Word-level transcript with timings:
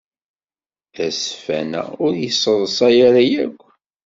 Azeffan-a 1.05 1.83
ur 2.05 2.13
yesseḍsay 2.21 2.97
ara 3.07 3.21
akk. 3.43 3.59